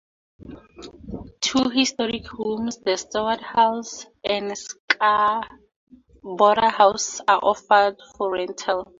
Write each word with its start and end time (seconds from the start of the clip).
Two 1.41 1.69
historic 1.69 2.25
homes, 2.25 2.77
the 2.79 2.97
Steward's 2.97 3.43
House 3.43 4.07
and 4.23 4.57
Scarborough 4.57 5.45
House, 6.71 7.21
are 7.27 7.37
offered 7.43 7.97
for 8.17 8.31
rental. 8.33 8.87